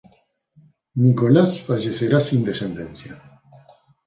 [0.95, 3.13] Nicolas fallecerá sin descendencia.